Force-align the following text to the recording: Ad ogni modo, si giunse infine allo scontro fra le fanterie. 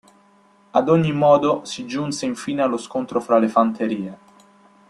Ad 0.71 0.87
ogni 0.89 1.11
modo, 1.11 1.63
si 1.63 1.85
giunse 1.85 2.25
infine 2.25 2.63
allo 2.63 2.77
scontro 2.77 3.21
fra 3.21 3.37
le 3.37 3.47
fanterie. 3.47 4.17